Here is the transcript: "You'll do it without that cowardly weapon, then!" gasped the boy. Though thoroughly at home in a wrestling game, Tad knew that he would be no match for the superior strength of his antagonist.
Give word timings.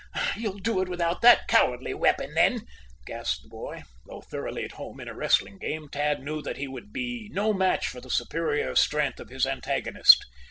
"You'll 0.35 0.57
do 0.57 0.81
it 0.81 0.89
without 0.89 1.21
that 1.21 1.47
cowardly 1.47 1.93
weapon, 1.93 2.33
then!" 2.33 2.65
gasped 3.05 3.43
the 3.43 3.49
boy. 3.49 3.83
Though 4.07 4.21
thoroughly 4.21 4.63
at 4.63 4.71
home 4.71 4.99
in 4.99 5.07
a 5.07 5.13
wrestling 5.13 5.59
game, 5.59 5.89
Tad 5.89 6.23
knew 6.23 6.41
that 6.41 6.57
he 6.57 6.67
would 6.67 6.91
be 6.91 7.29
no 7.31 7.53
match 7.53 7.87
for 7.87 8.01
the 8.01 8.09
superior 8.09 8.75
strength 8.75 9.19
of 9.19 9.29
his 9.29 9.45
antagonist. 9.45 10.25